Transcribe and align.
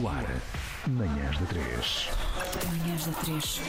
No 0.00 0.08
ar, 0.08 0.59
manhãs 0.86 1.38
da 1.38 1.46
3. 1.46 2.08
Manhãs 2.82 3.06
da 3.06 3.12
3. 3.12 3.60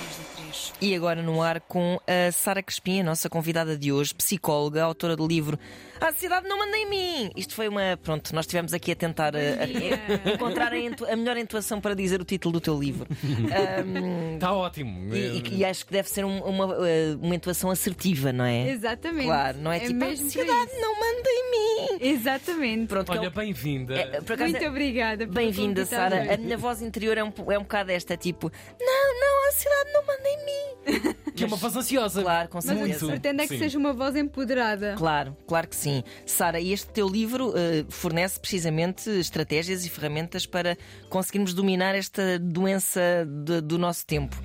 E 0.81 0.95
agora 0.95 1.21
no 1.21 1.41
ar 1.41 1.59
com 1.61 1.99
a 2.07 2.31
Sara 2.31 2.61
Crespim, 2.63 3.01
a 3.01 3.03
nossa 3.03 3.29
convidada 3.29 3.77
de 3.77 3.91
hoje, 3.91 4.13
psicóloga, 4.13 4.83
autora 4.83 5.15
do 5.15 5.25
livro 5.27 5.57
A 5.99 6.09
Ansiedade 6.09 6.47
Não 6.47 6.57
Manda 6.57 6.75
em 6.77 6.89
Mim. 6.89 7.31
Isto 7.35 7.53
foi 7.53 7.67
uma. 7.67 7.97
Pronto, 8.01 8.33
nós 8.33 8.45
estivemos 8.45 8.73
aqui 8.73 8.91
a 8.91 8.95
tentar 8.95 9.33
eh, 9.35 9.57
a- 9.59 10.29
a- 10.29 10.33
encontrar 10.33 10.73
a, 10.73 10.77
entu- 10.77 11.05
a 11.05 11.15
melhor 11.15 11.37
entoação 11.37 11.79
para 11.79 11.93
dizer 11.93 12.19
o 12.19 12.25
título 12.25 12.53
do 12.53 12.61
teu 12.61 12.77
livro. 12.79 13.07
Está 14.35 14.53
ótimo. 14.53 15.13
e, 15.15 15.17
e- 15.39 15.57
e 15.57 15.65
acho 15.65 15.85
que 15.85 15.91
deve 15.93 16.09
ser 16.09 16.25
um- 16.25 16.41
uma, 16.43 16.87
eh, 16.87 17.15
uma 17.21 17.35
entoação 17.35 17.69
assertiva, 17.69 18.31
não 18.33 18.45
é? 18.45 18.69
Exatamente. 18.69 19.25
Claro, 19.27 19.57
não 19.59 19.71
é, 19.71 19.79
tipo 19.79 20.03
a 20.03 20.07
ansiedade 20.07 20.47
para 20.49 20.65
isso. 20.65 20.81
não 20.81 20.99
manda 20.99 21.29
em 21.29 21.51
mim. 21.51 21.87
Exatamente. 22.01 22.87
Pronto, 22.87 23.13
é 23.13 23.17
Olha, 23.19 23.29
um- 23.29 23.33
bem-vinda. 23.33 23.95
é, 23.95 24.19
Muito 24.21 24.63
é- 24.63 24.69
obrigada. 24.69 25.25
por 25.27 25.33
Bem-vinda, 25.35 25.85
Sara. 25.85 26.33
A 26.33 26.37
minha 26.37 26.57
voz 26.57 26.81
interior 26.81 27.00
é 27.09 27.23
um, 27.23 27.31
é 27.51 27.57
um 27.57 27.63
bocado 27.63 27.91
esta, 27.91 28.15
tipo, 28.17 28.51
não, 28.79 29.19
não, 29.19 29.45
a 29.45 29.47
ansiedade 29.49 29.91
não 29.93 30.05
manda 30.05 30.27
em 30.29 30.45
mim. 30.45 31.15
que 31.35 31.43
é 31.43 31.47
uma 31.47 31.57
voz 31.57 31.75
ansiosa. 31.75 32.21
Claro, 32.21 32.49
com 32.49 32.57
Mas 32.57 32.65
certeza. 32.65 32.85
o 32.85 32.93
que 32.93 32.99
se 32.99 33.05
pretende 33.07 33.43
é 33.43 33.47
que 33.47 33.53
Sim. 33.53 33.59
seja 33.59 33.77
uma 33.77 33.93
voz 33.93 34.15
empoderada. 34.15 34.95
Claro, 34.97 35.35
claro 35.47 35.67
que 35.67 35.75
sim. 35.75 36.03
Sara, 36.25 36.59
e 36.59 36.71
este 36.73 36.87
teu 36.89 37.07
livro 37.07 37.53
eh, 37.55 37.85
fornece 37.89 38.39
precisamente 38.39 39.09
estratégias 39.09 39.85
e 39.85 39.89
ferramentas 39.89 40.45
para 40.45 40.77
conseguirmos 41.09 41.53
dominar 41.53 41.95
esta 41.95 42.37
doença 42.39 43.01
de- 43.45 43.61
do 43.61 43.77
nosso 43.77 44.05
tempo. 44.05 44.35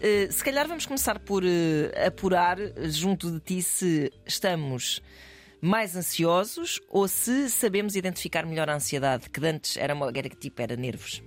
Eh, 0.00 0.28
se 0.30 0.42
calhar 0.42 0.66
vamos 0.66 0.86
começar 0.86 1.18
por 1.18 1.42
eh, 1.44 2.06
apurar 2.06 2.58
junto 2.90 3.30
de 3.30 3.40
ti 3.40 3.62
se 3.62 4.12
estamos 4.26 5.00
mais 5.60 5.94
ansiosos 5.96 6.80
ou 6.88 7.06
se 7.06 7.48
sabemos 7.48 7.94
identificar 7.94 8.44
melhor 8.44 8.68
a 8.68 8.74
ansiedade, 8.74 9.30
que 9.30 9.44
antes 9.46 9.76
era, 9.76 9.94
uma, 9.94 10.08
era 10.12 10.28
tipo, 10.28 10.60
era 10.60 10.74
nervos. 10.74 11.22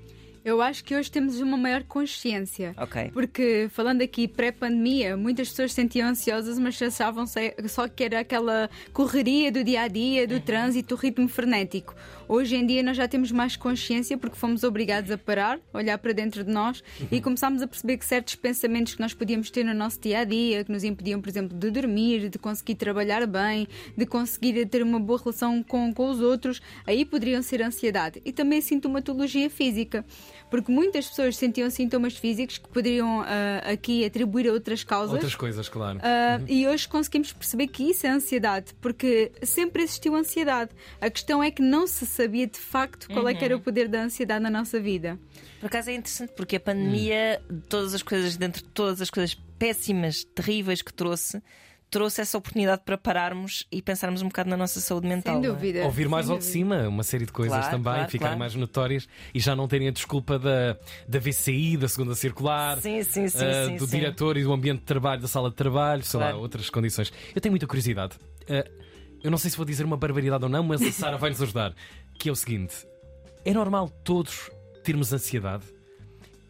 Eu 0.46 0.62
acho 0.62 0.84
que 0.84 0.96
hoje 0.96 1.10
temos 1.10 1.42
uma 1.42 1.58
maior 1.58 1.82
consciência. 1.82 2.76
Ok. 2.78 3.10
Porque, 3.12 3.68
falando 3.72 4.04
aqui 4.04 4.28
pré-pandemia, 4.28 5.18
muitas 5.18 5.50
pessoas 5.50 5.72
se 5.72 5.78
sentiam 5.78 6.08
ansiosas, 6.08 6.60
mas 6.60 6.80
achavam 6.80 7.26
só 7.68 7.88
que 7.88 8.04
era 8.04 8.20
aquela 8.20 8.70
correria 8.94 9.52
do 9.52 9.64
dia 9.64 9.82
a 9.82 9.88
dia, 9.88 10.28
do 10.28 10.40
trânsito, 10.40 10.94
o 10.94 10.98
ritmo 11.00 11.28
frenético. 11.28 11.96
Hoje 12.28 12.56
em 12.56 12.64
dia 12.64 12.84
nós 12.84 12.96
já 12.96 13.08
temos 13.08 13.32
mais 13.32 13.56
consciência 13.56 14.20
porque 14.20 14.36
fomos 14.36 14.64
obrigados 14.64 15.10
a 15.10 15.18
parar, 15.18 15.60
olhar 15.74 15.98
para 15.98 16.14
dentro 16.14 16.44
de 16.44 16.52
nós 16.52 16.84
e 17.12 17.20
começámos 17.20 17.64
a 17.64 17.68
perceber 17.68 17.98
que 17.98 18.06
certos 18.06 18.36
pensamentos 18.36 18.94
que 18.94 19.02
nós 19.02 19.16
podíamos 19.16 19.50
ter 19.50 19.64
no 19.64 19.74
nosso 19.74 20.00
dia 20.00 20.20
a 20.20 20.24
dia, 20.24 20.64
que 20.64 20.72
nos 20.72 20.84
impediam, 20.84 21.22
por 21.22 21.30
exemplo, 21.30 21.58
de 21.58 21.72
dormir, 21.72 22.30
de 22.30 22.38
conseguir 22.38 22.76
trabalhar 22.76 23.26
bem, 23.26 23.68
de 23.98 24.06
conseguir 24.06 24.64
ter 24.68 24.84
uma 24.84 25.00
boa 25.00 25.20
relação 25.20 25.64
com, 25.64 25.92
com 25.92 26.08
os 26.08 26.20
outros, 26.20 26.62
aí 26.86 27.04
poderiam 27.04 27.42
ser 27.42 27.64
ansiedade. 27.64 28.22
E 28.24 28.32
também 28.32 28.62
sintomatologia 28.62 29.50
física. 29.50 30.06
Porque 30.50 30.72
muitas 30.72 31.08
pessoas 31.08 31.36
sentiam 31.36 31.70
sintomas 31.70 32.16
físicos 32.16 32.58
que 32.58 32.70
poderiam 32.70 33.22
ah, 33.22 33.72
aqui 33.72 34.06
atribuir 34.06 34.48
a 34.48 34.54
outras 34.54 34.84
causas. 34.84 35.14
Outras 35.14 35.36
coisas, 35.36 35.68
claro. 35.68 36.00
Ah, 36.02 36.40
E 36.48 36.68
hoje 36.68 36.88
conseguimos 36.88 37.34
perceber 37.34 37.68
que 37.68 37.84
isso 37.84 38.06
é 38.06 38.10
ansiedade, 38.10 38.74
porque 38.80 39.32
sempre 39.44 39.84
existiu 39.84 40.16
ansiedade. 40.16 40.72
A 41.02 41.10
questão 41.10 41.44
é 41.44 41.52
que 41.52 41.62
não 41.62 41.88
se 41.88 42.06
sabia 42.06 42.48
de 42.48 42.60
facto 42.60 43.08
qual 43.08 43.28
é 43.28 43.34
que 43.34 43.44
era 43.44 43.56
o 43.56 43.60
poder 43.60 43.88
da 43.88 44.02
ansiedade 44.02 44.44
na 44.44 44.50
nossa 44.50 44.80
vida. 44.80 45.20
Por 45.60 45.68
acaso 45.68 45.90
é 45.90 45.94
interessante 45.94 46.34
porque 46.36 46.58
a 46.58 46.60
pandemia, 46.60 47.42
todas 47.68 47.94
as 47.94 48.04
coisas, 48.04 48.38
dentre 48.38 48.64
todas 48.64 49.02
as 49.02 49.10
coisas 49.10 49.36
péssimas, 49.58 50.24
terríveis 50.24 50.82
que 50.82 50.94
trouxe, 50.94 51.42
trouxe 51.96 52.20
essa 52.20 52.38
oportunidade 52.38 52.82
para 52.84 52.98
pararmos 52.98 53.66
e 53.72 53.82
pensarmos 53.82 54.22
um 54.22 54.28
bocado 54.28 54.50
na 54.50 54.58
nossa 54.58 54.82
saúde 54.82 55.08
mental. 55.08 55.40
Sem 55.40 55.46
é? 55.46 55.54
dúvida. 55.54 55.84
Ouvir 55.86 56.10
mais 56.10 56.26
sem 56.26 56.34
ao 56.34 56.40
de 56.40 56.44
cima, 56.44 56.90
uma 56.90 57.04
série 57.04 57.26
de 57.26 57.32
coisas 57.32 57.58
Claro, 57.58 57.72
também, 57.72 57.94
claro, 57.94 58.10
ficarem 58.12 58.20
claro. 58.32 58.40
mais 58.40 58.54
notórias 58.54 59.08
e 59.34 59.40
já 59.40 59.56
não 59.56 59.66
terem 59.66 59.88
a 59.88 59.92
desculpa 59.92 60.38
da, 60.38 60.78
da 61.08 61.20
VCI, 61.20 61.78
da 61.78 61.88
segunda 61.88 62.14
circular, 62.14 62.82
Sim, 62.82 63.02
sim, 63.02 63.30
sim, 63.30 63.46
ah, 63.46 63.68
sim, 63.68 63.78
do 63.78 63.88
sim. 63.88 63.98
diretor 63.98 64.36
e 64.36 64.44
do 64.44 64.52
ambiente 64.52 64.80
de 64.80 64.86
trabalho, 64.86 65.22
da 65.22 65.28
sala 65.30 65.50
de 65.50 65.56
trabalho, 65.56 66.04
sei 66.04 66.20
Claro. 66.20 66.36
lá, 66.36 66.42
outras 66.42 66.70
condições. 66.70 67.14
Eu 67.34 67.40
tenho 67.40 67.54
muita 67.54 67.66
curiosidade. 67.66 68.18
Ah, 68.50 68.70
eu 69.24 69.32
não 69.32 69.38
sei 69.38 69.50
se 69.50 69.56
vou 69.56 69.66
dizer 69.66 69.86
uma 69.86 69.96
barbaridade 69.96 70.44
ou 70.44 70.50
não, 70.50 70.64
mas 70.64 70.82
a 70.82 70.92
Sara 70.92 71.18
vai 71.18 71.30
nos 71.30 71.42
ajudar. 71.42 71.74
Que 72.20 72.28
é 72.28 72.32
o 72.34 72.36
seguinte: 72.36 72.76
é 73.46 73.54
normal 73.54 73.88
todos 74.04 74.52
termos 74.84 75.14
ansiedade? 75.14 75.64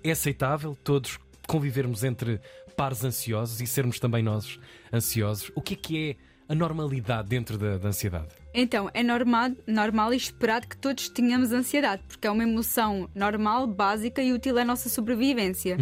É 0.03 0.09
aceitável 0.09 0.75
todos 0.83 1.19
convivermos 1.47 2.03
entre 2.03 2.41
pares 2.75 3.03
ansiosos 3.03 3.61
e 3.61 3.67
sermos 3.67 3.99
também 3.99 4.23
nós 4.23 4.59
ansiosos? 4.93 5.51
O 5.55 5.61
que 5.61 5.73
é 5.73 5.77
que 5.77 6.09
é 6.09 6.15
a 6.47 6.55
normalidade 6.55 7.27
dentro 7.27 7.57
da, 7.57 7.77
da 7.77 7.87
ansiedade? 7.89 8.27
Então, 8.53 8.89
é 8.93 9.03
normal, 9.03 9.51
normal 9.67 10.13
e 10.13 10.17
esperado 10.17 10.67
que 10.67 10.77
todos 10.77 11.09
tenhamos 11.09 11.51
ansiedade, 11.51 12.03
porque 12.07 12.25
é 12.25 12.31
uma 12.31 12.43
emoção 12.43 13.09
normal, 13.13 13.67
básica 13.67 14.21
e 14.21 14.31
útil 14.31 14.57
à 14.57 14.63
nossa 14.63 14.87
sobrevivência. 14.87 15.77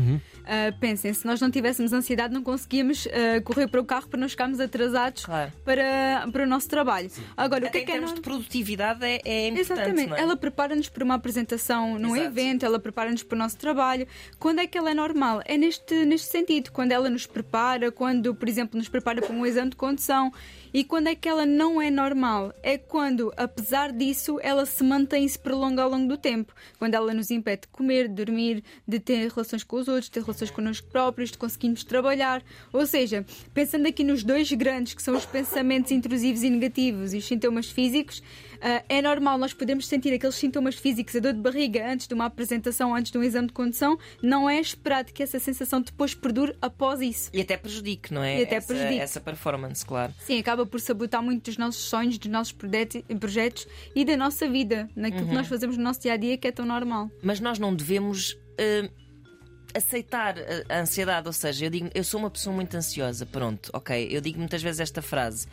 Ah, 0.46 0.74
pensem, 0.80 1.14
se 1.14 1.26
nós 1.26 1.40
não 1.40 1.50
tivéssemos 1.50 1.94
ansiedade, 1.94 2.34
não 2.34 2.44
conseguíamos 2.44 3.08
ah, 3.08 3.42
correr 3.42 3.68
para 3.68 3.80
o 3.82 3.86
carro 3.86 4.08
para 4.08 4.20
não 4.20 4.28
ficarmos 4.28 4.60
atrasados 4.60 5.26
Claro. 5.26 5.52
para, 5.64 6.28
para 6.32 6.44
o 6.44 6.48
nosso 6.48 6.68
trabalho. 6.70 7.10
Agora, 7.38 7.68
o 7.68 7.72
que 7.72 7.78
é 7.78 7.82
em 7.82 7.86
que 7.86 7.92
é 7.92 7.94
termos 7.94 8.12
nor- 8.12 8.16
de 8.16 8.22
produtividade 8.22 9.06
é, 9.06 9.22
é 9.24 9.48
importante. 9.50 9.72
Exatamente. 9.74 10.14
é? 10.14 10.20
Ela 10.22 10.36
prepara-nos 10.36 10.90
para 10.90 11.04
uma 11.04 11.16
apresentação 11.16 11.98
num 12.00 12.16
Exato. 12.16 12.30
evento, 12.32 12.66
ela 12.66 12.80
prepara-nos 12.80 13.24
para 13.24 13.36
o 13.36 13.40
nosso 13.40 13.58
trabalho. 13.58 14.08
Quando 14.40 14.60
é 14.60 14.68
que 14.68 14.78
ela 14.78 14.92
é 14.92 14.94
normal? 14.94 15.42
É 15.46 15.58
neste, 15.58 16.06
neste 16.06 16.28
sentido. 16.28 16.72
Quando 16.72 16.92
ela 16.92 17.10
nos 17.10 17.26
prepara, 17.26 17.92
quando, 17.92 18.34
por 18.36 18.48
exemplo, 18.50 18.78
nos 18.78 18.90
prepara 18.90 19.22
para 19.22 19.34
um 19.34 19.46
exame 19.46 19.70
de 19.72 19.76
condução. 19.76 20.32
E 20.74 20.84
quando 20.84 21.08
é 21.08 21.14
que 21.16 21.30
ela 21.30 21.46
não 21.46 21.80
é 21.80 21.92
normal? 21.92 22.52
É 22.64 22.78
quando, 22.80 23.32
apesar 23.38 23.92
disso, 23.92 24.40
ela 24.42 24.66
se 24.66 24.84
mantém 24.84 25.24
e 25.26 25.30
se 25.30 25.38
prolonga 25.38 25.84
ao 25.84 25.90
longo 25.90 26.08
do 26.08 26.18
tempo. 26.18 26.52
Quando 26.80 26.96
ela 26.96 27.14
nos 27.14 27.30
impede 27.30 27.62
de 27.62 27.68
comer, 27.68 28.08
de 28.08 28.16
dormir, 28.26 28.64
de 28.88 29.00
ter 29.00 29.30
relações 29.30 29.64
com 29.64 29.76
os 29.78 29.88
outros, 29.88 30.06
de 30.06 30.12
ter 30.12 30.22
relações 30.22 30.33
connosco 30.52 30.88
próprios, 30.88 31.32
de 31.32 31.38
conseguirmos 31.38 31.84
trabalhar. 31.84 32.44
Ou 32.72 32.86
seja, 32.86 33.26
pensando 33.54 33.88
aqui 33.88 34.04
nos 34.04 34.24
dois 34.24 34.52
grandes, 34.52 34.94
que 34.94 35.02
são 35.02 35.16
os 35.16 35.26
pensamentos 35.26 35.92
intrusivos 35.92 36.44
e 36.44 36.50
negativos 36.50 37.14
e 37.14 37.18
os 37.18 37.26
sintomas 37.26 37.70
físicos, 37.70 38.22
ah, 38.62 38.82
é 38.88 39.02
normal 39.02 39.38
nós 39.38 39.54
podermos 39.54 39.88
sentir 39.88 40.14
aqueles 40.14 40.36
sintomas 40.36 40.76
físicos, 40.76 41.16
a 41.16 41.20
dor 41.20 41.34
de 41.34 41.40
barriga 41.40 41.86
antes 41.92 42.08
de 42.08 42.14
uma 42.14 42.26
apresentação, 42.26 42.96
antes 42.96 43.12
de 43.12 43.18
um 43.18 43.24
exame 43.24 43.48
de 43.48 43.54
condução. 43.54 43.98
Não 44.22 44.50
é 44.50 44.60
esperado 44.60 45.12
que 45.12 45.22
essa 45.22 45.38
sensação 45.40 45.82
depois 45.82 46.14
perdure 46.14 46.56
após 46.62 47.02
isso. 47.02 47.30
E 47.34 47.42
até 47.42 47.58
prejudique, 47.58 48.14
não 48.14 48.24
é? 48.24 48.40
E 48.40 48.44
até 48.44 48.56
essa, 48.56 48.68
prejudique. 48.68 49.00
essa 49.00 49.20
performance, 49.20 49.86
claro. 49.86 50.14
Sim, 50.20 50.40
acaba 50.40 50.66
por 50.66 50.80
sabotar 50.80 51.22
muito 51.22 51.44
dos 51.46 51.58
nossos 51.58 51.84
sonhos, 51.84 52.18
dos 52.18 52.32
nossos 52.32 52.54
projetos- 52.54 53.68
e 53.96 54.06
da 54.06 54.16
nossa 54.16 54.48
vida, 54.48 54.90
naquilo 54.96 55.28
que 55.28 55.34
nós 55.34 55.48
fazemos 55.48 55.78
no 55.78 55.84
nosso 55.84 56.02
dia 56.02 56.14
a 56.14 56.18
dia, 56.18 56.38
que 56.38 56.48
é 56.48 56.52
tão 56.52 56.66
normal. 56.66 57.12
Mas 57.22 57.40
nós 57.40 57.60
não 57.60 57.76
devemos 57.76 58.38
eh, 58.58 58.90
aceitar 59.74 60.36
a, 60.70 60.80
ansiedade. 60.80 61.28
Ou 61.28 61.34
seja, 61.34 61.66
eu 61.66 61.70
digo, 61.70 61.90
eu 61.94 62.04
sou 62.04 62.20
uma 62.20 62.30
pessoa 62.30 62.56
muito 62.56 62.76
ansiosa, 62.76 63.26
pronto, 63.26 63.70
ok. 63.74 64.08
Eu 64.10 64.22
digo 64.22 64.40
muitas 64.40 64.62
vezes 64.62 64.80
esta 64.80 65.02
frase, 65.02 65.48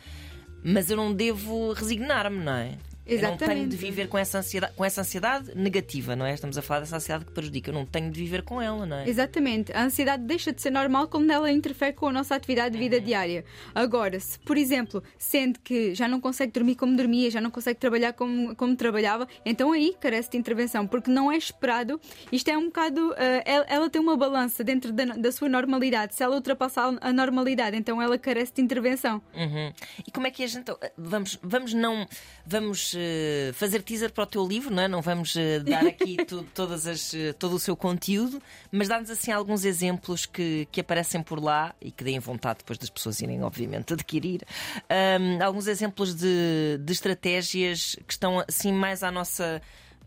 mas 0.63 0.89
eu 0.89 0.97
não 0.97 1.13
devo 1.13 1.73
resignar-me, 1.73 2.43
não 2.43 2.53
é? 2.53 2.77
Eu 3.05 3.15
não 3.15 3.35
tenho 3.35 3.41
Exatamente. 3.41 3.69
de 3.69 3.77
viver 3.77 4.07
com 4.07 4.17
essa, 4.17 4.39
ansiedade, 4.39 4.73
com 4.75 4.85
essa 4.85 5.01
ansiedade 5.01 5.55
negativa, 5.55 6.15
não 6.15 6.25
é? 6.25 6.33
Estamos 6.33 6.57
a 6.57 6.61
falar 6.61 6.81
dessa 6.81 6.95
ansiedade 6.97 7.25
que 7.25 7.31
prejudica. 7.31 7.69
Eu 7.71 7.73
não 7.73 7.85
tenho 7.85 8.11
de 8.11 8.19
viver 8.19 8.43
com 8.43 8.61
ela, 8.61 8.85
não 8.85 8.97
é? 8.97 9.09
Exatamente. 9.09 9.71
A 9.73 9.83
ansiedade 9.83 10.23
deixa 10.23 10.53
de 10.53 10.61
ser 10.61 10.69
normal 10.69 11.07
quando 11.07 11.31
ela 11.31 11.51
interfere 11.51 11.93
com 11.93 12.07
a 12.07 12.11
nossa 12.11 12.35
atividade 12.35 12.73
de 12.73 12.77
vida 12.77 13.01
diária. 13.01 13.43
Agora, 13.73 14.19
se, 14.19 14.37
por 14.39 14.55
exemplo, 14.57 15.03
sente 15.17 15.59
que 15.59 15.95
já 15.95 16.07
não 16.07 16.21
consegue 16.21 16.51
dormir 16.51 16.75
como 16.75 16.95
dormia, 16.95 17.31
já 17.31 17.41
não 17.41 17.49
consegue 17.49 17.79
trabalhar 17.79 18.13
como, 18.13 18.55
como 18.55 18.75
trabalhava, 18.75 19.27
então 19.43 19.71
aí 19.71 19.95
carece 19.99 20.31
de 20.31 20.37
intervenção, 20.37 20.85
porque 20.85 21.09
não 21.09 21.31
é 21.31 21.37
esperado. 21.37 21.99
Isto 22.31 22.49
é 22.49 22.57
um 22.57 22.65
bocado. 22.65 23.13
eh, 23.17 23.43
ela, 23.45 23.65
ela 23.67 23.89
tem 23.89 24.01
uma 24.01 24.15
balança 24.15 24.63
dentro 24.63 24.93
da, 24.93 25.05
da 25.05 25.31
sua 25.31 25.49
normalidade. 25.49 26.15
Se 26.15 26.23
ela 26.23 26.35
ultrapassar 26.35 26.95
a 27.01 27.11
normalidade, 27.11 27.75
então 27.75 28.01
ela 28.01 28.17
carece 28.17 28.53
de 28.53 28.61
intervenção. 28.61 29.21
Uhum. 29.33 29.73
E 30.07 30.11
como 30.11 30.27
é 30.27 30.31
que 30.31 30.43
a 30.43 30.47
gente. 30.47 30.71
Vamos, 30.97 31.39
vamos 31.41 31.73
não. 31.73 32.07
Vamos 32.45 32.90
eh, 32.95 33.51
fazer 33.53 33.81
teaser 33.81 34.11
para 34.11 34.23
o 34.23 34.27
teu 34.27 34.47
livro, 34.47 34.73
não 34.73 34.83
é? 34.83 34.87
Não 34.87 35.01
vamos 35.01 35.35
eh, 35.35 35.59
dar 35.59 35.85
aqui 35.85 36.17
tu- 36.25 36.43
todas 36.53 36.85
as, 36.87 37.13
eh, 37.13 37.33
todo 37.33 37.55
o 37.55 37.59
seu 37.59 37.75
conteúdo, 37.75 38.41
mas 38.71 38.87
dar-nos 38.87 39.09
assim 39.09 39.31
alguns 39.31 39.65
exemplos 39.65 40.25
que, 40.25 40.67
que 40.71 40.81
aparecem 40.81 41.21
por 41.21 41.41
lá 41.43 41.73
e 41.81 41.91
que 41.91 42.03
deem 42.03 42.19
vontade 42.19 42.59
depois 42.59 42.77
das 42.77 42.89
pessoas 42.89 43.19
irem, 43.21 43.41
obviamente, 43.43 43.91
adquirir. 43.93 44.41
Ahm, 44.89 45.41
alguns 45.41 45.67
exemplos 45.67 46.15
de, 46.15 46.77
de 46.79 46.93
estratégias 46.93 47.95
que 48.07 48.13
estão 48.13 48.43
assim 48.47 48.71
mais 48.73 49.03
à 49.03 49.11
nossa. 49.11 49.61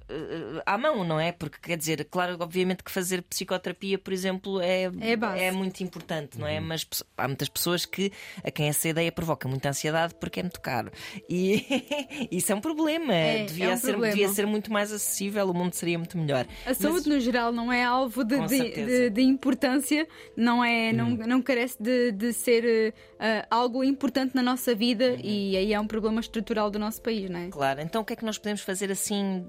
Eh, 0.08 0.62
à 0.66 0.76
mão, 0.78 1.04
não 1.04 1.18
é? 1.18 1.32
Porque 1.32 1.58
quer 1.60 1.76
dizer, 1.76 2.04
claro, 2.10 2.36
obviamente 2.40 2.82
que 2.84 2.90
fazer 2.90 3.22
psicoterapia, 3.22 3.98
por 3.98 4.12
exemplo, 4.12 4.60
é, 4.60 4.84
É 5.00 5.46
é 5.46 5.50
muito 5.52 5.82
importante, 5.82 6.38
não 6.38 6.46
é? 6.46 6.60
Mas 6.60 6.84
pe- 6.84 7.04
há 7.16 7.26
muitas 7.26 7.48
pessoas 7.48 7.84
que 7.86 8.12
a 8.42 8.50
quem 8.50 8.68
essa 8.68 8.88
ideia 8.88 9.10
provoca 9.10 9.48
muita 9.48 9.68
ansiedade 9.68 10.14
porque 10.20 10.40
é 10.40 10.42
muito 10.42 10.60
caro. 10.60 10.90
E 11.28 11.64
isso 12.30 12.52
é 12.52 12.54
um 12.54 12.60
problema. 12.60 13.12
É, 13.14 13.44
devia, 13.44 13.66
é 13.70 13.74
um 13.74 13.76
ser, 13.76 13.90
problema. 13.92 14.14
devia 14.14 14.28
ser 14.28 14.46
muito 14.46 14.72
mais 14.72 14.92
acessível, 14.92 15.48
o 15.48 15.54
mundo 15.54 15.72
seria 15.74 15.98
muito 15.98 16.16
melhor. 16.18 16.46
A 16.66 16.74
saúde, 16.74 17.08
no 17.08 17.18
geral, 17.20 17.52
não 17.52 17.72
é 17.72 17.82
alvo 17.84 18.24
de, 18.24 18.38
de- 18.46 18.70
de- 18.72 19.10
de 19.10 19.22
importância, 19.22 20.06
não, 20.36 20.64
é, 20.64 20.92
não, 20.92 21.10
não 21.10 21.42
carece 21.42 21.82
de, 21.82 22.12
de 22.12 22.32
ser 22.32 22.94
eh, 23.18 23.46
algo 23.50 23.82
importante 23.84 24.34
na 24.34 24.42
nossa 24.42 24.74
vida 24.74 25.16
e 25.22 25.56
aí 25.56 25.72
é 25.72 25.80
um 25.80 25.86
problema 25.86 26.20
estrutural 26.20 26.70
do 26.70 26.78
nosso 26.78 27.00
país, 27.02 27.28
não 27.30 27.40
é? 27.40 27.48
Claro, 27.48 27.80
então 27.80 28.02
o 28.02 28.04
que 28.04 28.12
é 28.12 28.16
que 28.16 28.24
nós 28.24 28.38
podemos 28.38 28.60
fazer 28.60 28.90
assim? 28.90 29.44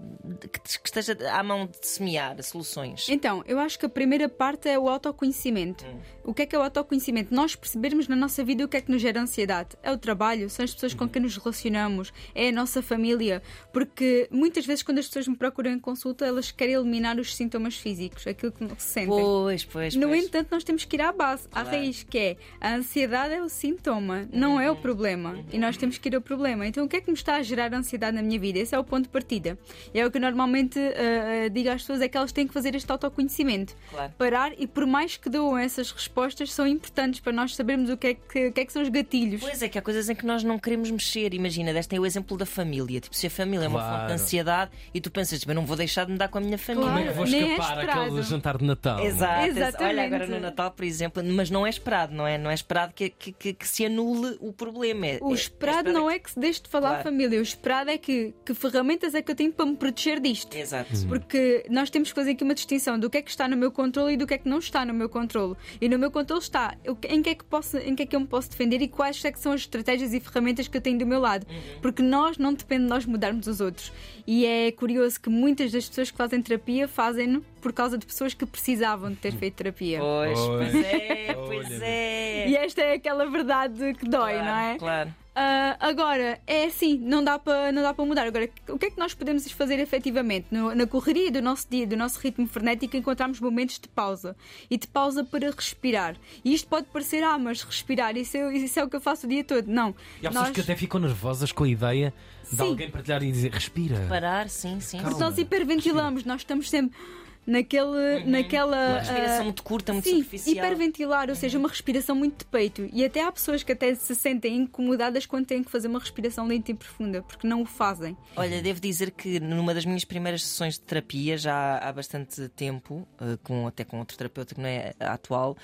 Que, 0.60 0.80
que 0.80 0.88
esteja 0.88 1.18
à 1.32 1.42
mão 1.44 1.66
de 1.68 1.86
semear 1.88 2.42
soluções. 2.44 3.08
Então, 3.10 3.44
eu 3.48 3.60
acho 3.60 3.78
que 3.80 3.86
a 3.86 3.90
primeira 3.90 4.28
parte 4.30 4.68
é 4.70 4.78
o 4.78 4.88
autoconhecimento. 4.90 5.86
O 6.24 6.34
que 6.34 6.42
é 6.44 6.46
que 6.46 6.56
é 6.56 6.60
o 6.60 6.62
autoconhecimento? 6.64 7.34
Nós 7.34 7.56
percebermos 7.56 8.08
na 8.08 8.16
nossa 8.16 8.44
vida 8.44 8.64
o 8.66 8.68
que 8.68 8.78
é 8.78 8.82
que 8.82 8.92
nos 8.92 9.02
gera 9.02 9.22
ansiedade. 9.22 9.70
É 9.84 9.92
o 9.92 9.98
trabalho, 9.98 10.50
são 10.50 10.64
as 10.66 10.74
pessoas 10.74 10.94
com 10.94 11.08
quem 11.08 11.22
nos 11.22 11.38
relacionamos, 11.38 12.12
é 12.34 12.50
a 12.50 12.52
nossa 12.52 12.82
família. 12.82 13.42
Porque 13.72 14.28
muitas 14.32 14.66
vezes, 14.66 14.84
quando 14.84 15.00
as 15.00 15.08
pessoas 15.08 15.28
me 15.28 15.36
procuram 15.36 15.72
em 15.72 15.80
consulta, 15.80 16.26
elas 16.26 16.52
querem 16.52 16.76
eliminar 16.76 17.18
os 17.20 17.36
sintomas 17.36 17.78
físicos, 17.78 18.26
aquilo 18.28 18.52
que 18.52 18.66
se 18.82 18.88
sentem. 18.88 19.10
Pois, 19.10 19.64
pois, 19.66 19.96
No 19.96 20.08
pois. 20.08 20.26
entanto, 20.26 20.48
nós 20.52 20.64
temos 20.64 20.86
que 20.86 20.96
ir 20.96 21.02
à 21.02 21.12
base, 21.12 21.48
à 21.52 21.62
Claro. 21.62 21.70
raiz, 21.70 22.04
que 22.04 22.18
é 22.18 22.38
a 22.60 22.76
ansiedade 22.76 23.34
é 23.34 23.42
o 23.42 23.50
sintoma, 23.50 24.28
não 24.32 24.60
é 24.60 24.70
o 24.70 24.76
problema. 24.76 25.38
E 25.52 25.58
nós 25.58 25.78
temos 25.78 25.98
que 25.98 26.10
ir 26.10 26.16
ao 26.16 26.22
problema. 26.22 26.66
Então, 26.68 26.86
o 26.86 26.88
que 26.88 26.98
é 26.98 27.02
que 27.02 27.08
me 27.12 27.18
está 27.18 27.36
a 27.36 27.44
gerar 27.44 27.74
ansiedade 27.74 28.16
na 28.16 28.22
minha 28.24 28.40
vida? 28.40 28.60
Esse 28.60 28.74
é 28.76 28.80
o 28.80 28.84
ponto 28.84 29.04
de 29.04 29.10
partida. 29.10 29.58
E 29.94 30.00
é 30.00 30.06
o 30.06 30.12
que 30.12 30.18
eu 30.18 30.22
normalmente 30.36 30.78
ah, 30.80 31.48
digo 31.50 31.70
às 31.70 31.82
pessoas: 31.82 32.02
é 32.02 32.08
que 32.10 32.18
elas 32.18 32.32
têm 32.32 32.46
que 32.48 32.54
fazer 32.54 32.76
este 32.76 32.92
autoconhecimento. 32.92 33.74
Claro. 33.90 34.14
Parar 34.18 34.52
e, 34.58 34.68
por 34.68 34.86
mais 34.86 35.16
que 35.18 35.30
doam 35.30 35.58
essas 35.58 35.92
respostas, 35.92 36.52
são 36.52 36.68
importantes 36.68 37.20
para 37.20 37.32
nós 37.32 37.56
sabermos 37.56 37.90
o 37.90 37.96
que 37.98 38.08
é 38.08 38.14
que, 38.14 38.48
o 38.48 38.52
que, 38.52 38.60
é 38.62 38.66
que 38.66 38.74
são 38.74 38.82
os 38.82 38.90
gatilhos. 38.90 39.42
Pois 39.42 39.62
é, 39.62 39.70
que 39.70 39.78
há 39.78 39.82
coisas 39.82 40.10
em 40.10 40.16
que 40.16 40.26
nós 40.26 40.44
não 40.44 40.60
queremos 40.60 40.92
mexer. 40.92 41.34
Imagina, 41.34 41.72
deste 41.74 41.96
aí 41.96 42.00
o 42.00 42.06
exemplo 42.06 42.38
da 42.38 42.46
família. 42.46 43.00
Tipo, 43.00 43.16
se 43.16 43.28
a 43.28 43.30
família 43.30 43.66
é 43.66 43.68
uma 43.68 43.80
fonte 43.80 43.86
Claro. 43.96 44.08
de 44.08 44.14
ansiedade 44.14 44.72
e 44.94 45.00
tu 45.00 45.10
pensas, 45.12 45.40
tipo, 45.40 45.52
eu 45.52 45.56
não 45.56 45.66
vou 45.66 45.78
deixar 45.78 46.06
de 46.06 46.12
me 46.12 46.18
dar 46.18 46.28
com 46.28 46.38
a 46.38 46.42
minha 46.42 46.58
família. 46.58 46.88
Como 46.90 47.00
é 47.00 47.08
que 47.08 47.14
vou 47.14 47.26
Nem 47.26 47.42
é 47.44 47.52
escapar 47.54 47.78
esperado. 47.80 48.02
àquele 48.02 48.24
jantar 48.24 48.58
de 48.58 48.66
Natal? 48.66 49.00
Exato, 49.06 49.46
Exatamente. 49.48 49.84
olha 49.84 50.04
agora 50.04 50.28
no 50.28 50.40
Natal, 50.40 50.72
por 50.72 50.84
exemplo, 50.86 51.24
mas 51.24 51.50
não 51.50 51.66
é 51.66 51.70
esperado, 51.70 52.14
não 52.14 52.28
é? 52.28 52.38
Não 52.38 52.50
é 52.50 52.54
esperado 52.54 52.94
que, 52.94 53.10
que, 53.10 53.32
que- 53.32 53.54
que 53.54 53.68
se 53.68 53.86
anule 53.86 54.38
o 54.42 54.52
problema. 54.52 55.06
É- 55.08 55.20
O 55.22 55.32
é- 55.32 55.36
esperado 55.36 55.92
não 55.94 56.10
é 56.10 56.20
que 56.20 56.32
se 56.32 56.40
deixe 56.40 56.62
de 56.64 56.70
falar 56.70 56.90
Claro. 56.90 57.04
família, 57.04 57.40
o 57.40 57.42
esperado 57.44 57.90
é 57.90 57.98
que, 57.98 58.34
que 58.46 58.54
ferramentas 58.54 59.14
é 59.16 59.22
que 59.22 59.32
eu 59.32 59.36
tenho 59.36 59.52
para 59.54 59.66
me 59.66 59.76
proteger 59.76 60.20
disto. 60.26 60.56
Exato. 60.56 60.90
Porque 61.08 61.66
nós 61.70 61.90
temos 61.90 62.10
que 62.10 62.16
fazer 62.16 62.32
aqui 62.32 62.44
uma 62.44 62.54
distinção 62.54 63.00
do 63.00 63.10
que 63.10 63.18
é 63.18 63.22
que 63.22 63.30
está 63.30 63.48
no 63.48 63.56
meu 63.56 63.72
controle 63.72 64.14
e 64.14 64.18
do 64.18 64.26
que 64.26 64.34
é 64.34 64.38
que 64.38 64.50
não 64.50 64.60
está 64.60 64.86
no 64.86 64.94
meu 64.94 65.08
controle. 65.08 65.56
E 65.80 65.88
no 65.88 65.98
meu 65.98 66.12
controle 66.12 66.42
está 66.42 66.76
em 67.08 67.22
que 67.22 67.30
é 67.30 67.36
que, 67.36 67.44
posso, 67.44 67.78
em 67.78 67.96
que, 67.96 68.04
é 68.04 68.06
que 68.06 68.16
eu 68.16 68.20
me 68.20 68.28
posso 68.28 68.50
defender 68.50 68.82
e 68.82 68.88
quais 68.88 69.24
é 69.24 69.32
que 69.32 69.40
são 69.40 69.52
as 69.52 69.62
estratégias 69.62 70.14
e 70.14 70.20
ferramentas 70.20 70.68
que 70.68 70.78
eu 70.78 70.82
tenho 70.82 70.98
do 70.98 71.06
meu 71.06 71.20
lado. 71.20 71.46
Porque 71.82 72.02
nós 72.02 72.38
não 72.38 72.54
depende 72.54 72.84
de 72.84 72.90
nós 72.90 73.06
mudarmos 73.06 73.48
os 73.48 73.62
outros. 73.62 73.92
E 74.28 74.46
é 74.46 74.72
curioso 74.72 75.20
que 75.22 75.30
muitas 75.30 75.72
das 75.72 75.88
pessoas 75.88 76.12
que 76.12 76.18
fazem 76.18 76.42
terapia 76.42 76.88
fazem-no 76.88 77.42
por 77.62 77.72
causa 77.74 77.98
de 77.98 78.06
pessoas 78.06 78.34
que 78.34 78.46
precisavam 78.46 79.10
de 79.10 79.18
ter 79.18 79.34
feito 79.34 79.56
terapia. 79.56 80.00
Pois, 80.00 80.40
pois 80.40 80.76
é, 80.76 81.34
pois 81.34 81.82
é. 81.82 82.50
E 82.50 82.56
esta 82.56 82.82
é 82.82 82.94
aquela 82.94 83.26
verdade 83.30 83.94
que 83.94 84.08
dói, 84.08 84.34
Claro, 84.34 84.46
não 84.46 84.58
é? 84.58 84.78
Claro. 84.78 85.25
Ah, 85.38 85.76
agora, 85.82 86.40
é 86.48 86.64
assim, 86.66 86.98
não 86.98 87.22
dá 87.22 87.38
para 87.38 87.70
não 87.72 87.82
dá 87.82 87.94
para 87.94 88.06
mudar. 88.06 88.26
Agora, 88.26 88.50
o 88.70 88.80
que 88.80 88.86
é 88.86 88.90
que 88.92 88.98
nós 88.98 89.14
podemos 89.14 89.52
fazer 89.52 89.80
efetivamente? 89.80 90.48
No- 90.50 90.74
na 90.74 90.88
correria 90.88 91.30
do 91.30 91.42
nosso 91.42 91.68
dia, 91.70 91.86
do 91.86 91.98
nosso 91.98 92.20
ritmo 92.20 92.48
frenético, 92.48 92.96
encontramos 92.96 93.42
momentos 93.42 93.78
de 93.78 93.90
pausa 93.90 94.34
e 94.72 94.78
de 94.78 94.88
pausa 94.88 95.26
para 95.26 95.52
respirar. 95.52 96.16
E 96.44 96.54
isto 96.54 96.70
pode 96.70 96.88
parecer, 96.88 97.22
ah, 97.22 97.38
mas 97.38 97.62
respirar, 97.64 98.16
isso 98.16 98.38
é, 98.38 98.56
isso 98.56 98.80
é 98.80 98.84
o 98.86 98.90
que 98.90 98.96
eu 98.96 99.02
faço 99.02 99.26
o 99.26 99.30
dia 99.30 99.44
todo. 99.44 99.68
Não. 99.68 99.94
E 100.22 100.28
há 100.28 100.30
pessoas 100.32 100.52
que 100.52 100.62
até 100.62 100.76
ficam 100.76 101.02
nervosas 101.02 101.52
com 101.52 101.66
a 101.66 101.68
ideia 101.68 102.14
de 102.50 102.56
Sim. 102.56 102.64
alguém 102.64 102.90
partilhar 102.90 103.22
e 103.22 103.30
dizer 103.30 103.52
respira. 103.52 104.06
Parar, 104.08 104.48
sim, 104.48 104.80
sim. 104.80 105.00
Calma. 105.00 105.14
sim. 105.16 105.20
nós 105.20 105.38
hiperventilamos, 105.38 106.24
nós 106.24 106.42
estamos 106.42 106.70
sempre 106.70 106.98
naquele, 107.46 108.24
naquela. 108.26 108.76
Uma 108.76 109.00
respiração 109.00 109.42
ah, 109.42 109.44
muito 109.44 109.64
curta, 109.64 109.94
muito 109.94 110.10
Sim, 110.10 110.24
superficial. 110.24 110.56
hiperventilar, 110.56 111.30
ou 111.30 111.36
seja, 111.36 111.58
uma 111.58 111.70
respiração 111.70 112.16
muito 112.16 112.40
de 112.40 112.46
peito. 112.46 112.90
E 112.92 113.04
até 113.04 113.24
há 113.24 113.32
pessoas 113.32 113.64
que 113.64 113.72
até 113.72 113.94
se 113.96 114.16
sentem 114.16 114.56
incomodadas 114.56 115.26
quando 115.26 115.46
têm 115.46 115.64
que 115.64 115.72
fazer 115.72 115.88
uma 115.88 116.00
respiração 116.00 116.48
lenta 116.48 116.72
e 116.72 116.74
profunda, 116.74 117.22
porque 117.22 117.48
não 117.48 117.62
o 117.62 117.66
fazem. 117.66 118.18
Olha, 118.36 118.62
devo 118.62 118.80
dizer 118.80 119.12
que 119.12 119.40
numa 119.40 119.74
das 119.74 119.86
minhas 119.86 120.06
primeiras 120.06 120.44
sessões 120.44 120.76
de 120.76 120.82
terapia, 120.82 121.38
já 121.38 121.78
há 121.78 121.92
bastante 121.92 122.50
tempo, 122.50 123.08
eh, 123.20 123.38
com, 123.44 123.68
até 123.68 123.84
com 123.84 124.00
outro 124.00 124.18
terapeuta 124.18 124.56
que 124.56 124.62
não 124.62 124.68
é 124.68 124.94
a 125.00 125.14
atual, 125.14 125.58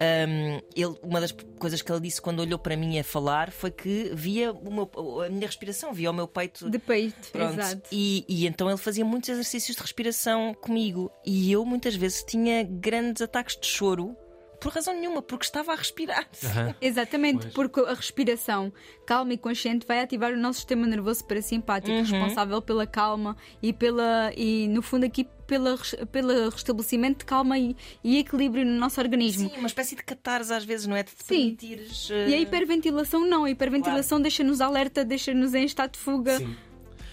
hum, 0.00 0.60
ele, 0.74 0.98
uma 1.02 1.20
das 1.20 1.32
coisas 1.58 1.80
que 1.82 1.90
ele 1.90 2.00
disse 2.00 2.20
quando 2.20 2.40
olhou 2.40 2.58
para 2.58 2.76
mim 2.76 2.98
a 2.98 3.04
falar 3.04 3.50
foi 3.50 3.70
que 3.70 4.10
via 4.14 4.52
o 4.52 4.70
meu- 4.72 5.22
a 5.22 5.28
minha 5.28 5.46
respiração, 5.46 5.92
via 5.92 6.10
o 6.10 6.14
meu 6.14 6.26
peito. 6.28 6.68
De 6.68 6.78
peito, 6.78 7.30
Pronto. 7.30 7.58
exato. 7.60 7.88
E, 7.92 8.24
e 8.28 8.46
então 8.46 8.68
ele 8.68 8.78
fazia 8.78 9.04
muitos 9.04 9.28
exercícios 9.28 9.76
de 9.76 9.82
respiração 9.82 10.54
comigo. 10.54 11.10
E 11.24 11.50
eu 11.50 11.64
muitas 11.64 11.94
vezes 11.94 12.22
tinha 12.24 12.62
grandes 12.64 13.22
ataques 13.22 13.56
de 13.56 13.66
choro 13.66 14.16
por 14.60 14.72
razão 14.72 14.94
nenhuma, 14.94 15.20
porque 15.20 15.44
estava 15.44 15.72
a 15.72 15.76
respirar. 15.76 16.26
Aham. 16.42 16.74
Exatamente, 16.80 17.42
Pois. 17.42 17.52
porque 17.52 17.80
a 17.80 17.92
respiração 17.92 18.72
calma 19.06 19.34
e 19.34 19.36
consciente 19.38 19.86
vai 19.86 20.00
ativar 20.00 20.32
o 20.32 20.36
nosso 20.38 20.60
sistema 20.60 20.86
nervoso 20.86 21.22
parasimpático, 21.26 21.92
Uhum. 21.94 22.02
responsável 22.02 22.62
pela 22.62 22.86
calma 22.86 23.36
e 23.62 23.72
pela 23.74 24.32
e 24.34 24.66
no 24.68 24.80
fundo 24.80 25.04
aqui 25.04 25.28
pela, 25.46 25.76
pelo 26.10 26.48
restabelecimento 26.50 27.18
de 27.18 27.24
calma 27.24 27.58
e, 27.58 27.76
e 28.02 28.18
equilíbrio 28.18 28.64
no 28.64 28.72
nosso 28.78 29.00
organismo. 29.00 29.48
Sim, 29.50 29.56
uma 29.58 29.66
espécie 29.66 29.94
de 29.96 30.02
catarse 30.02 30.52
às 30.52 30.64
vezes, 30.64 30.86
não 30.86 30.96
é? 30.96 31.02
De 31.02 31.10
te 31.12 31.24
Sim. 31.24 31.54
permitires. 31.56 32.08
E 32.10 32.34
a 32.34 32.38
hiperventilação 32.38 33.26
não, 33.26 33.44
a 33.44 33.50
hiperventilação 33.50 34.20
deixa-nos 34.20 34.60
alerta, 34.60 35.04
deixa-nos 35.04 35.54
em 35.54 35.64
estado 35.64 35.92
de 35.92 35.98
fuga. 35.98 36.38
Sim. 36.38 36.54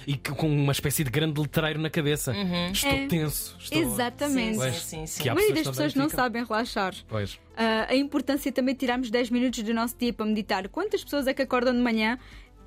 E 0.08 0.18
com 0.18 0.48
uma 0.50 0.72
espécie 0.72 1.04
de 1.04 1.12
grande 1.12 1.40
letreiro 1.40 1.80
na 1.80 1.90
cabeça. 1.90 2.34
Estou 2.74 2.90
É. 2.90 3.06
tenso. 3.08 3.56
Estou... 3.60 3.80
Exatamente. 3.80 4.54
Sim, 4.54 4.58
Pois, 4.60 4.76
sim, 4.84 5.06
sim. 5.06 5.30
há 5.30 5.32
A 5.32 5.36
maioria 5.36 5.56
das 5.64 5.68
pessoas 5.68 5.94
não 5.94 6.10
ficam- 6.10 6.24
sabem 6.24 6.44
relaxar. 6.44 6.96
Pois. 7.08 7.40
Ah, 7.56 7.86
a 7.88 7.96
importância 7.96 8.52
também 8.52 8.74
de 8.74 8.80
tirarmos 8.80 9.12
10 9.12 9.30
minutos 9.30 9.62
do 9.62 9.72
nosso 9.76 9.96
dia 9.96 10.12
para 10.12 10.26
meditar. 10.26 10.68
Quantas 10.70 11.04
pessoas 11.04 11.28
é 11.28 11.36
que 11.36 11.44
acordam 11.44 11.72
de 11.76 11.80
manhã, 11.82 12.18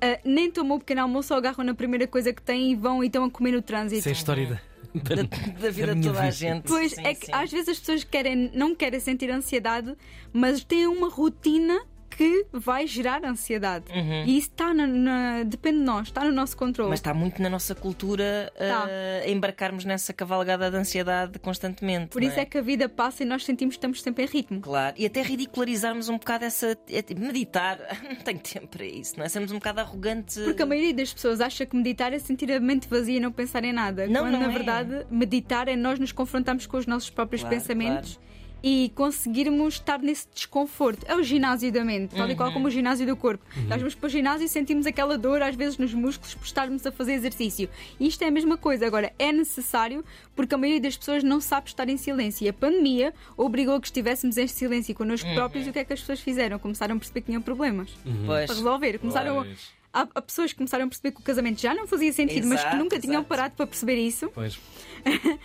ah, 0.01 0.17
nem 0.23 0.49
tomam 0.49 0.77
o 0.77 0.79
pequeno 0.79 1.01
almoço, 1.01 1.33
ou 1.33 1.37
agarram 1.37 1.65
na 1.65 1.73
primeira 1.73 2.07
coisa 2.07 2.31
que 2.31 2.41
têm 2.41 2.71
e 2.71 2.75
vão 2.75 3.03
e 3.03 3.07
estão 3.07 3.25
a 3.25 3.29
comer 3.29 3.51
no 3.51 3.61
trânsito? 3.61 3.99
Isso 3.99 4.07
é 4.07 4.11
a 4.11 4.15
história 4.15 4.61
da, 5.03 5.15
da, 5.23 5.59
da 5.59 5.69
vida 5.69 5.95
de 5.95 6.01
toda 6.07 6.21
a 6.21 6.31
gente. 6.31 6.67
Pois 6.67 6.93
Sim, 6.93 7.05
é 7.05 7.13
que 7.13 7.25
sim. 7.27 7.31
às 7.33 7.51
vezes 7.51 7.69
as 7.69 7.79
pessoas 7.79 8.03
querem, 8.03 8.51
não 8.53 8.75
querem 8.75 8.99
sentir 8.99 9.29
ansiedade, 9.29 9.95
mas 10.31 10.63
têm 10.63 10.87
uma 10.87 11.09
rotina 11.09 11.81
que 12.15 12.45
vai 12.53 12.87
gerar 12.87 13.23
ansiedade. 13.25 13.85
E 14.25 14.37
isso 14.37 14.49
está 14.49 14.73
na, 14.73 14.87
na- 14.87 15.43
depende 15.43 15.79
de 15.79 15.83
nós, 15.83 16.07
está 16.07 16.23
no 16.23 16.31
nosso 16.31 16.55
controle. 16.55 16.85
Uhum. 16.87 16.91
Mas 16.91 16.99
está 16.99 17.13
muito 17.13 17.41
na 17.41 17.49
nossa 17.49 17.75
cultura 17.75 18.51
Tá. 18.57 18.85
uh, 18.85 19.29
embarcarmos 19.29 19.85
nessa 19.85 20.13
cavalgada 20.13 20.69
de 20.71 20.77
ansiedade 20.77 21.37
constantemente. 21.39 22.07
Por 22.07 22.23
isso 22.23 22.39
é 22.39 22.45
que 22.45 22.57
a 22.57 22.61
vida 22.61 22.87
passa 22.87 23.23
e 23.23 23.25
nós 23.25 23.43
sentimos 23.45 23.75
que 23.75 23.79
estamos 23.79 24.01
sempre 24.01 24.23
em 24.23 24.27
ritmo. 24.27 24.61
Claro, 24.61 24.95
e 24.97 25.05
até 25.05 25.21
ridicularizarmos 25.21 26.09
um 26.09 26.17
bocado 26.17 26.45
essa. 26.45 26.77
é 26.89 27.01
tipo, 27.01 27.21
Meditar, 27.21 27.79
não 28.07 28.15
tenho 28.15 28.39
tempo 28.39 28.67
para 28.67 28.85
isso, 28.85 29.13
não 29.17 29.25
é? 29.25 29.29
Sermos 29.29 29.51
um 29.51 29.55
bocado 29.55 29.79
arrogantes. 29.81 30.37
Porque 30.43 30.61
a 30.61 30.65
maioria 30.65 30.93
das 30.93 31.13
pessoas 31.13 31.41
acha 31.41 31.65
que 31.65 31.75
meditar 31.75 32.13
é 32.13 32.19
sentir 32.19 32.51
a 32.51 32.59
mente 32.59 32.87
vazia 32.87 33.17
e 33.17 33.19
não 33.19 33.31
pensar 33.31 33.63
em 33.63 33.73
nada. 33.73 34.07
Não, 34.07 34.21
quando 34.21 34.31
não 34.33 34.39
na 34.41 34.49
é. 34.49 34.49
verdade 34.53 35.05
meditar 35.09 35.67
é 35.67 35.75
nós 35.75 35.99
nos 35.99 36.11
confrontarmos 36.11 36.65
com 36.65 36.77
os 36.77 36.85
nossos 36.85 37.09
próprios 37.09 37.41
Claro, 37.41 37.55
pensamentos 37.55 38.19
e 38.67 38.91
conseguirmos 38.95 39.75
estar 39.75 39.99
nesse 39.99 40.27
desconforto. 40.33 41.05
É 41.07 41.15
o 41.15 41.21
ginásio 41.21 41.71
da 41.71 41.85
mente, 41.85 42.15
tal 42.15 42.27
e 42.27 42.31
Uhum. 42.31 42.35
qual 42.35 42.51
como 42.51 42.67
o 42.67 42.71
ginásio 42.71 43.05
do 43.05 43.15
corpo. 43.15 43.45
Nós 43.67 43.77
vamos 43.77 43.93
para 43.93 44.07
o 44.07 44.09
ginásio 44.09 44.43
e 44.45 44.49
sentimos 44.49 44.87
aquela 44.87 45.19
dor, 45.19 45.43
às 45.43 45.55
vezes 45.55 45.77
nos 45.77 45.93
músculos, 45.93 46.33
por 46.33 46.43
estarmos 46.45 46.83
a 46.83 46.91
fazer 46.91 47.13
exercício. 47.13 47.69
E 47.99 48.07
isto 48.07 48.23
é 48.23 48.27
a 48.27 48.31
mesma 48.31 48.57
coisa. 48.57 48.87
Agora, 48.87 49.13
é 49.19 49.31
necessário 49.31 50.03
porque 50.35 50.55
a 50.55 50.57
maioria 50.57 50.81
das 50.81 50.97
pessoas 50.97 51.23
não 51.23 51.39
sabe 51.39 51.67
estar 51.67 51.87
em 51.87 51.95
silêncio. 51.97 52.43
E 52.43 52.49
a 52.49 52.53
pandemia 52.53 53.13
obrigou 53.37 53.75
a 53.75 53.79
que 53.79 53.85
estivéssemos 53.85 54.35
em 54.35 54.47
silêncio 54.47 54.95
connosco 54.95 55.27
Uhum. 55.29 55.35
próprios. 55.35 55.67
E 55.67 55.69
o 55.69 55.73
que 55.73 55.77
é 55.79 55.85
que 55.85 55.93
as 55.93 55.99
pessoas 55.99 56.19
fizeram? 56.21 56.57
Começaram 56.57 56.95
a 56.95 56.97
perceber 56.97 57.21
que 57.21 57.27
tinham 57.27 57.43
problemas 57.43 57.91
Pois. 58.25 58.47
para 58.47 58.55
resolver. 58.55 58.97
Começaram 58.97 59.39
a- 59.41 59.43
Pois. 59.43 59.75
Há, 59.95 60.05
há 60.13 60.21
pessoas 60.21 60.51
que 60.51 60.57
começaram 60.57 60.83
a 60.83 60.87
perceber 60.89 61.11
que 61.13 61.21
o 61.21 61.23
casamento 61.23 61.61
já 61.61 61.73
não 61.73 61.87
fazia 61.87 62.11
sentido, 62.11 62.45
mas 62.47 62.59
que 62.59 62.67
Exato, 62.67 62.83
nunca 62.83 62.99
tinham 62.99 63.21
exato. 63.21 63.29
parado 63.29 63.55
para 63.55 63.65
perceber 63.65 63.95
isso. 63.95 64.29
Pois. 64.31 64.59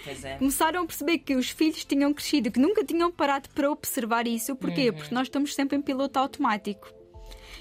Pois 0.05 0.25
é. 0.25 0.35
Começaram 0.39 0.83
a 0.83 0.87
perceber 0.87 1.19
que 1.19 1.37
os 1.37 1.51
filhos 1.51 1.85
tinham 1.85 2.13
crescido, 2.13 2.51
que 2.51 2.59
nunca 2.59 2.85
tinham 2.85 3.13
parado 3.13 3.49
para 3.51 3.71
observar 3.71 4.27
isso. 4.27 4.57
Porquê? 4.57 4.91
Uhum. 4.91 4.97
Porque 4.97 5.15
nós 5.15 5.29
estamos 5.29 5.55
sempre 5.55 5.79
em 5.79 5.81
piloto 5.81 6.19
automático. 6.19 6.93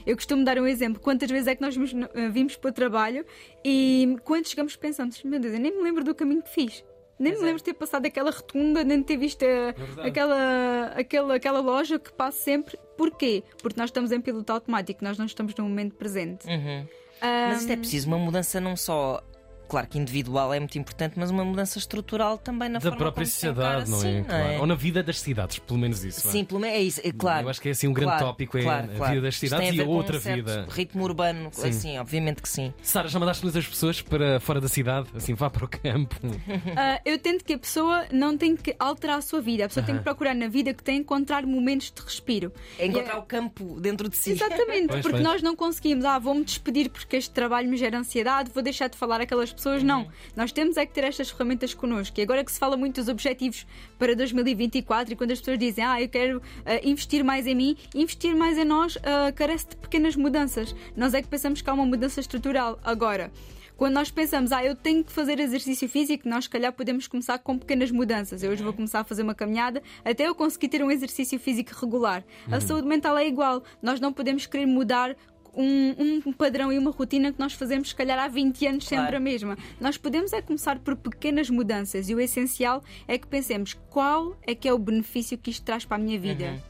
Eu 0.03 0.15
costumo 0.15 0.43
dar 0.43 0.57
um 0.57 0.65
exemplo. 0.65 0.99
Quantas 0.99 1.29
vezes 1.29 1.47
é 1.47 1.55
que 1.55 1.61
nós 1.61 1.75
vimos, 1.75 1.93
eh, 2.15 2.29
vimos 2.29 2.55
para 2.55 2.69
o 2.69 2.73
trabalho 2.73 3.23
e 3.63 4.17
quando 4.23 4.47
chegamos 4.47 4.75
pensando, 4.75 5.13
meu 5.25 5.39
Deus, 5.39 5.53
eu 5.53 5.59
nem 5.59 5.75
me 5.75 5.83
lembro 5.83 6.03
do 6.03 6.15
caminho 6.15 6.41
que 6.41 6.49
fiz. 6.49 6.83
Nem 7.19 7.33
Pois 7.33 7.39
me 7.41 7.43
é. 7.43 7.45
lembro 7.47 7.57
de 7.57 7.63
ter 7.65 7.73
passado 7.73 8.05
aquela 8.05 8.31
rotunda, 8.31 8.83
nem 8.83 8.99
de 8.99 9.03
ter 9.03 9.17
visto 9.17 9.43
a- 9.43 9.71
verdade. 9.73 10.07
aquela, 10.07 10.85
aquela, 10.95 11.35
aquela 11.35 11.59
loja 11.59 11.99
que 11.99 12.11
passo 12.13 12.39
sempre. 12.39 12.79
Porquê? 12.97 13.43
Porque 13.61 13.79
nós 13.79 13.89
estamos 13.89 14.11
em 14.11 14.21
piloto 14.21 14.51
automático, 14.53 15.03
nós 15.03 15.17
não 15.17 15.25
estamos 15.25 15.53
no 15.55 15.63
momento 15.65 15.95
presente. 15.95 16.47
Uhum. 16.47 16.85
Ah, 17.21 17.47
Mas 17.49 17.61
isto 17.61 17.71
é 17.73 17.75
preciso 17.75 18.07
uma 18.07 18.17
mudança 18.17 18.61
não 18.61 18.75
só. 18.77 19.21
Claro 19.69 19.87
que 19.87 19.97
individual 19.97 20.53
é 20.53 20.59
muito 20.59 20.77
importante, 20.77 21.13
mas 21.17 21.29
uma 21.29 21.45
mudança 21.45 21.77
estrutural 21.77 22.37
também 22.37 22.67
na 22.69 22.79
Da 22.79 22.89
forma 22.89 22.97
própria 22.97 23.25
sociedade, 23.25 23.89
não 23.89 24.03
é? 24.03 24.21
Claro. 24.23 24.59
Ou 24.61 24.67
na 24.67 24.75
vida 24.75 25.01
das 25.03 25.19
cidades, 25.21 25.59
pelo 25.59 25.79
menos 25.79 26.03
isso. 26.03 26.25
vá. 26.25 26.31
Sim, 26.31 26.43
pelo 26.43 26.59
menos 26.59 26.75
é 26.77 26.81
isso, 26.81 27.01
é 27.03 27.11
claro. 27.11 27.45
Eu 27.45 27.49
acho 27.49 27.61
que 27.61 27.69
é 27.69 27.71
assim 27.71 27.87
um 27.87 27.93
grande 27.93 28.09
Claro, 28.11 28.25
tópico 28.25 28.57
é 28.57 28.63
claro, 28.63 28.91
a 28.91 28.95
claro. 28.95 29.13
vida 29.13 29.25
das 29.27 29.37
cidades 29.37 29.75
e 29.75 29.81
a 29.81 29.85
com 29.85 29.91
outra 29.91 30.17
um 30.17 30.19
vida. 30.19 30.65
Ritmo 30.69 31.03
urbano, 31.03 31.49
Sim. 31.53 31.69
assim, 31.69 31.97
obviamente 31.99 32.41
que 32.41 32.49
sim. 32.49 32.73
Sara, 32.81 33.07
já 33.07 33.19
mandaste 33.19 33.43
muitas 33.43 33.67
pessoas 33.67 34.01
para 34.01 34.39
fora 34.39 34.59
da 34.59 34.67
cidade? 34.67 35.07
Assim, 35.15 35.33
vá 35.35 35.49
para 35.49 35.65
o 35.65 35.67
campo. 35.67 36.15
Ah, 36.75 37.01
eu 37.05 37.17
tento 37.19 37.43
que 37.43 37.53
a 37.53 37.57
pessoa 37.57 38.05
não 38.11 38.37
tem 38.37 38.55
que 38.55 38.75
alterar 38.79 39.17
a 39.17 39.21
sua 39.21 39.41
vida. 39.41 39.65
A 39.65 39.67
pessoa 39.67 39.85
tem 39.85 39.97
que 39.97 40.03
procurar 40.03 40.33
na 40.33 40.47
vida 40.47 40.73
que 40.73 40.83
tem 40.83 40.97
encontrar 40.99 41.45
momentos 41.45 41.91
de 41.91 42.01
respiro. 42.01 42.51
É 42.77 42.85
encontrar 42.85 43.15
E 43.15 43.19
o 43.19 43.23
campo 43.23 43.79
dentro 43.79 44.07
de 44.09 44.15
si. 44.15 44.31
Exatamente, 44.31 44.87
Pois, 44.89 45.01
porque 45.01 45.17
pois. 45.17 45.23
nós 45.23 45.41
não 45.41 45.55
conseguimos, 45.55 46.05
ah, 46.05 46.19
vou-me 46.19 46.43
despedir 46.43 46.89
porque 46.89 47.15
este 47.17 47.31
trabalho 47.31 47.67
me 47.69 47.77
gera 47.77 47.97
ansiedade, 47.97 48.51
vou 48.53 48.61
deixar 48.63 48.87
de 48.87 48.97
falar 48.97 49.19
aquelas 49.21 49.51
pessoas 49.51 49.58
pessoas 49.59 49.83
não. 49.83 50.07
Nós 50.35 50.51
temos 50.51 50.77
é 50.77 50.85
que 50.85 50.93
ter 50.93 51.03
estas 51.03 51.29
ferramentas 51.29 51.73
connosco. 51.73 52.19
E 52.19 52.23
agora 52.23 52.43
que 52.43 52.51
se 52.51 52.57
fala 52.57 52.75
muito 52.75 52.95
dos 52.95 53.09
objetivos 53.09 53.67
para 53.97 54.15
2024 54.15 55.13
e 55.13 55.15
quando 55.15 55.31
as 55.31 55.39
pessoas 55.39 55.59
dizem, 55.59 55.83
ah, 55.83 56.01
eu 56.01 56.09
quero 56.09 56.41
ah, 56.65 56.79
investir 56.83 57.23
mais 57.23 57.45
em 57.45 57.55
mim, 57.55 57.77
investir 57.93 58.35
mais 58.35 58.57
em 58.57 58.65
nós 58.65 58.97
ah, 59.03 59.31
carece 59.31 59.69
de 59.69 59.75
pequenas 59.75 60.15
mudanças. 60.15 60.75
Nós 60.95 61.13
é 61.13 61.21
que 61.21 61.27
pensamos 61.27 61.61
que 61.61 61.69
há 61.69 61.73
uma 61.73 61.85
mudança 61.85 62.19
estrutural. 62.19 62.79
Agora, 62.83 63.31
quando 63.79 63.93
nós 63.93 64.11
pensamos, 64.11 64.51
ah, 64.51 64.61
eu 64.61 64.75
tenho 64.75 65.05
que 65.05 65.11
fazer 65.13 65.39
exercício 65.39 65.87
físico, 65.87 66.27
nós 66.27 66.43
se 66.43 66.49
calhar 66.49 66.73
podemos 66.73 67.07
começar 67.07 67.39
com 67.39 67.57
pequenas 67.57 67.89
mudanças. 67.89 68.43
Eu 68.43 68.51
hoje 68.51 68.61
vou 68.61 68.73
começar 68.73 68.99
a 68.99 69.03
fazer 69.05 69.23
uma 69.23 69.33
caminhada 69.33 69.81
até 70.03 70.27
eu 70.27 70.35
conseguir 70.35 70.67
ter 70.67 70.83
um 70.83 70.91
exercício 70.91 71.39
físico 71.39 71.71
regular. 71.79 72.21
A 72.51 72.59
saúde 72.59 72.85
mental 72.85 73.17
é 73.17 73.25
igual. 73.25 73.63
Nós 73.81 74.01
não 74.01 74.11
podemos 74.11 74.45
querer 74.45 74.65
mudar 74.65 75.15
um, 75.55 76.21
um 76.25 76.33
padrão 76.33 76.71
e 76.71 76.77
uma 76.77 76.91
rotina 76.91 77.31
que 77.31 77.39
nós 77.39 77.53
fazemos, 77.53 77.89
se 77.89 77.95
calhar, 77.95 78.19
há 78.19 78.27
20 78.27 78.67
anos 78.67 78.83
sempre 78.87 79.03
Claro. 79.03 79.17
a 79.17 79.19
mesma. 79.19 79.57
Nós 79.79 79.97
podemos 79.97 80.33
é 80.33 80.41
começar 80.41 80.79
por 80.79 80.95
pequenas 80.95 81.49
mudanças 81.49 82.09
e 82.09 82.15
o 82.15 82.19
essencial 82.19 82.83
é 83.07 83.17
que 83.17 83.27
pensemos 83.27 83.73
qual 83.89 84.37
é 84.45 84.53
que 84.55 84.67
é 84.67 84.73
o 84.73 84.77
benefício 84.77 85.37
que 85.37 85.49
isto 85.49 85.63
traz 85.63 85.85
para 85.85 85.97
a 85.97 85.99
minha 85.99 86.19
vida. 86.19 86.61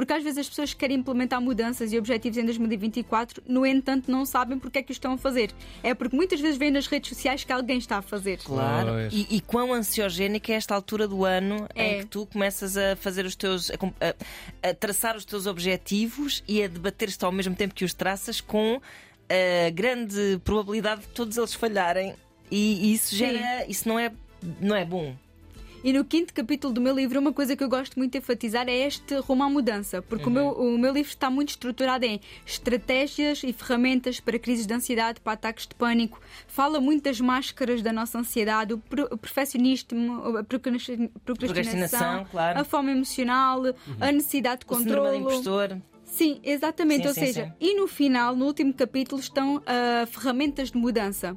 Porque 0.00 0.14
às 0.14 0.22
vezes 0.24 0.38
as 0.38 0.48
pessoas 0.48 0.72
querem 0.72 0.96
implementar 0.96 1.42
mudanças 1.42 1.92
e 1.92 1.98
objetivos 1.98 2.38
em 2.38 2.44
2024, 2.46 3.42
no 3.46 3.66
entanto, 3.66 4.10
não 4.10 4.24
sabem 4.24 4.58
porque 4.58 4.78
é 4.78 4.82
que 4.82 4.90
o 4.90 4.94
estão 4.94 5.12
a 5.12 5.18
fazer. 5.18 5.50
É 5.82 5.92
porque 5.92 6.16
muitas 6.16 6.40
vezes 6.40 6.56
veem 6.56 6.70
nas 6.70 6.86
redes 6.86 7.10
sociais 7.10 7.44
que 7.44 7.52
alguém 7.52 7.76
está 7.76 7.98
a 7.98 8.02
fazer. 8.02 8.38
Claro. 8.38 8.92
E, 9.12 9.26
e 9.36 9.40
quão 9.42 9.74
ansiogénica 9.74 10.52
é 10.52 10.56
esta 10.56 10.74
altura 10.74 11.06
do 11.06 11.22
ano 11.26 11.68
É. 11.74 11.96
em 11.96 12.00
que 12.00 12.06
tu 12.06 12.24
começas 12.24 12.78
a 12.78 12.96
fazer 12.96 13.26
os 13.26 13.36
teus. 13.36 13.70
a, 13.70 13.74
a- 13.74 14.70
a 14.70 14.74
traçar 14.74 15.16
os 15.18 15.24
teus 15.26 15.46
objetivos 15.46 16.42
e 16.48 16.62
a 16.62 16.66
debater-te 16.68 17.22
ao 17.22 17.30
mesmo 17.32 17.54
tempo 17.54 17.74
que 17.74 17.84
os 17.84 17.92
traças 17.92 18.40
com 18.40 18.80
a 19.28 19.70
grande 19.70 20.40
probabilidade 20.44 21.02
de 21.02 21.08
todos 21.08 21.36
eles 21.36 21.52
falharem. 21.52 22.14
E, 22.50 22.86
e 22.88 22.94
isso 22.94 23.14
gera. 23.14 23.66
Isso 23.68 23.86
não 23.86 23.98
é, 23.98 24.10
não 24.60 24.74
é 24.74 24.84
bom. 24.84 25.14
E 25.82 25.94
no 25.94 26.04
quinto 26.04 26.34
capítulo 26.34 26.74
do 26.74 26.80
meu 26.80 26.94
livro, 26.94 27.18
uma 27.18 27.32
coisa 27.32 27.56
que 27.56 27.64
eu 27.64 27.68
gosto 27.68 27.98
muito 27.98 28.12
de 28.12 28.18
enfatizar 28.18 28.68
é 28.68 28.86
este 28.86 29.14
rumo 29.16 29.42
à 29.44 29.48
mudança, 29.48 30.02
porque 30.02 30.26
o, 30.26 30.30
meu, 30.30 30.48
o 30.50 30.76
meu 30.78 30.92
livro 30.92 31.08
está 31.08 31.30
muito 31.30 31.48
estruturado 31.50 32.04
em 32.04 32.20
estratégias 32.44 33.42
e 33.42 33.50
ferramentas 33.50 34.20
para 34.20 34.38
crises 34.38 34.66
de 34.66 34.74
ansiedade, 34.74 35.20
para 35.22 35.32
ataques 35.32 35.66
de 35.66 35.74
pânico. 35.74 36.20
Fala 36.46 36.80
muito 36.80 37.04
das 37.04 37.18
máscaras 37.18 37.80
da 37.80 37.94
nossa 37.94 38.18
ansiedade, 38.18 38.74
o, 38.74 38.78
pro- 38.78 39.08
o 39.10 39.16
perfeccionismo, 39.16 40.36
a 40.36 40.44
procrastin- 40.44 41.08
procrastinação, 41.24 41.24
Procrastinação, 41.24 42.26
claro. 42.30 42.60
a 42.60 42.64
fome 42.64 42.92
emocional, 42.92 43.62
a 43.98 44.12
necessidade 44.12 44.60
de 44.60 44.66
O 44.74 44.78
síndrome 44.78 45.08
do 45.18 45.24
controle. 45.24 45.34
impostor. 45.38 45.78
Sim, 46.10 46.40
exatamente. 46.42 47.02
Sim, 47.02 47.08
Ou 47.08 47.14
sim, 47.14 47.20
seja, 47.26 47.44
sim. 47.46 47.52
e 47.60 47.74
no 47.74 47.86
final, 47.86 48.34
no 48.36 48.44
último 48.46 48.72
capítulo, 48.74 49.20
estão 49.20 49.62
ah, 49.66 50.06
ferramentas 50.06 50.70
de 50.70 50.76
mudança. 50.78 51.36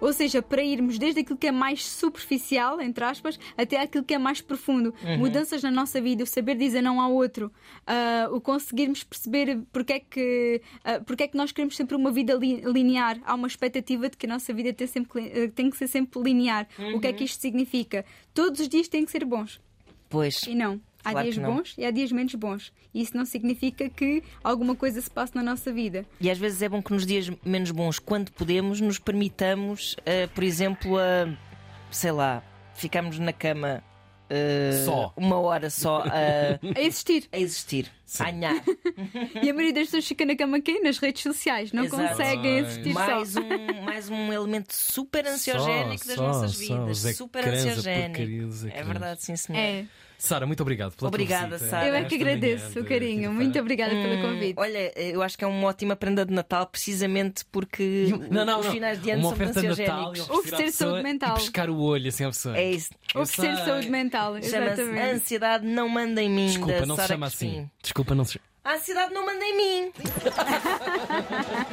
Ou 0.00 0.12
seja, 0.12 0.40
para 0.42 0.62
irmos 0.62 0.98
desde 0.98 1.20
aquilo 1.20 1.36
que 1.38 1.46
é 1.46 1.52
mais 1.52 1.84
superficial, 1.86 2.80
entre 2.80 3.04
aspas, 3.04 3.38
até 3.56 3.80
aquilo 3.80 4.04
que 4.04 4.14
é 4.14 4.18
mais 4.18 4.40
profundo. 4.40 4.94
Uhum. 5.02 5.18
Mudanças 5.18 5.62
na 5.62 5.70
nossa 5.70 6.00
vida, 6.00 6.22
o 6.22 6.26
saber 6.26 6.56
dizer 6.56 6.82
não 6.82 7.00
ao 7.00 7.12
outro, 7.12 7.52
ah, 7.86 8.28
o 8.32 8.40
conseguirmos 8.40 9.02
perceber 9.02 9.60
porque 9.72 9.92
é, 9.94 10.00
que, 10.00 10.60
ah, 10.84 11.00
porque 11.00 11.24
é 11.24 11.28
que 11.28 11.36
nós 11.36 11.52
queremos 11.52 11.76
sempre 11.76 11.96
uma 11.96 12.10
vida 12.12 12.34
li- 12.34 12.60
linear. 12.64 13.18
Há 13.24 13.34
uma 13.34 13.48
expectativa 13.48 14.08
de 14.08 14.16
que 14.16 14.26
a 14.26 14.28
nossa 14.28 14.52
vida 14.52 14.72
tem, 14.72 14.86
sempre, 14.86 15.48
tem 15.50 15.68
que 15.70 15.76
ser 15.76 15.88
sempre 15.88 16.20
linear. 16.22 16.66
O 16.94 17.00
que 17.00 17.06
é 17.06 17.10
Uhum. 17.10 17.16
que 17.16 17.24
isto 17.24 17.40
significa? 17.40 18.04
Todos 18.32 18.60
os 18.60 18.68
dias 18.68 18.88
têm 18.88 19.04
que 19.04 19.10
ser 19.10 19.24
bons. 19.24 19.60
Pois. 20.08 20.42
E 20.46 20.54
não. 20.54 20.80
Há 21.04 21.10
Claro 21.12 21.24
dias 21.24 21.34
que 21.36 21.40
não. 21.42 21.54
bons 21.56 21.74
e 21.76 21.84
há 21.84 21.90
dias 21.90 22.12
menos 22.12 22.34
bons. 22.34 22.72
E 22.94 23.02
isso 23.02 23.16
não 23.16 23.24
significa 23.24 23.88
que 23.88 24.22
alguma 24.42 24.74
coisa 24.76 25.00
se 25.00 25.10
passe 25.10 25.34
na 25.34 25.42
nossa 25.42 25.72
vida. 25.72 26.04
E 26.20 26.30
às 26.30 26.38
vezes 26.38 26.62
é 26.62 26.68
bom 26.68 26.82
que 26.82 26.92
nos 26.92 27.04
dias 27.06 27.30
menos 27.44 27.70
bons, 27.70 27.98
quando 27.98 28.30
podemos, 28.32 28.80
nos 28.80 28.98
permitamos, 28.98 29.96
eh, 30.06 30.26
por 30.28 30.44
exemplo, 30.44 30.98
a 30.98 31.28
sei 31.90 32.12
lá, 32.12 32.42
ficarmos 32.74 33.18
na 33.18 33.32
cama 33.32 33.82
eh, 34.30 34.82
Só. 34.84 35.12
uma 35.16 35.38
hora 35.40 35.68
só 35.68 35.98
a, 36.06 36.58
A 36.76 36.80
existir. 36.80 37.28
a 37.32 37.38
existir, 37.38 37.90
a 38.20 38.28
anhar. 38.28 38.62
E 39.42 39.50
a 39.50 39.54
maioria 39.54 39.72
das 39.72 39.84
pessoas 39.84 40.06
fica 40.06 40.24
na 40.26 40.36
cama 40.36 40.58
aqui 40.58 40.80
nas 40.80 40.98
redes 40.98 41.22
sociais. 41.22 41.72
Não 41.72 41.84
Exato. 41.84 42.08
conseguem 42.08 42.52
Ai. 42.54 42.58
existir 42.60 42.92
mais, 42.94 43.28
só. 43.30 43.40
um, 43.40 43.82
mais 43.82 44.08
um 44.10 44.32
elemento 44.32 44.72
super 44.74 45.26
ansiogénico 45.26 46.06
das 46.06 46.16
Só, 46.16 46.22
nossas 46.26 46.52
só, 46.56 46.58
vidas. 46.58 47.16
super 47.16 47.44
a 47.48 47.50
ansiogénico. 47.52 48.68
É 48.72 48.82
verdade, 48.82 49.22
sim, 49.22 49.36
senhor. 49.36 49.58
É. 49.58 49.84
Sara, 50.18 50.46
muito 50.46 50.60
obrigado 50.60 50.90
pela 50.90 50.98
tua 50.98 51.08
Obrigada, 51.08 51.58
Sara. 51.58 51.88
Eu 51.88 51.94
é 51.96 52.04
que 52.04 52.14
agradeço 52.14 52.70
de 52.74 52.78
o 52.78 52.84
carinho. 52.84 53.32
Muito 53.32 53.58
obrigada 53.58 53.90
pelo 53.90 54.14
Hum, 54.18 54.22
convite. 54.22 54.54
Olha, 54.56 54.92
eu 54.96 55.20
acho 55.20 55.36
que 55.36 55.42
é 55.42 55.46
uma 55.48 55.66
ótima 55.66 55.96
prenda 55.96 56.24
de 56.24 56.32
Natal, 56.32 56.64
precisamente 56.68 57.44
porque 57.50 58.06
Não, 58.30 58.44
não, 58.44 58.60
os 58.60 58.66
não. 58.66 58.72
finais 58.72 59.02
de 59.02 59.10
ano 59.10 59.20
Uma 59.26 59.30
são 59.30 59.32
oferta 59.46 59.60
de 59.60 59.66
Natal 59.66 60.10
ansiogénicos. 60.10 60.30
Oferecer 60.38 60.70
saúde 60.72 61.02
mental. 61.02 61.36
E 61.36 61.40
pescar 61.40 61.68
o 61.70 61.80
olho 61.80 62.06
assim 62.08 62.22
à 62.24 62.28
pessoa. 62.28 62.56
É 62.56 62.70
isso. 62.70 62.90
Eu 63.12 63.22
Oferecer 63.22 63.56
sei. 63.56 63.64
saúde 63.64 63.90
mental. 63.90 64.34
Chama-se 64.40 64.80
Exatamente. 64.80 65.00
Ansiedade 65.10 65.66
Não 65.66 65.88
Manda 65.88 66.22
em 66.22 66.30
Mim. 66.30 66.46
Desculpa, 66.46 66.72
da 66.80 66.86
não 66.86 66.94
se 66.94 67.00
Sara 67.00 67.14
chama 67.14 67.26
Crespim. 67.26 67.48
assim. 67.48 67.70
Desculpa, 67.82 68.01
não 68.10 68.24
se. 68.24 68.40
A 68.64 68.74
ansiedade 68.74 69.12
não 69.12 69.24
manda 69.26 69.44
em 69.44 69.56
mim. 69.56 69.92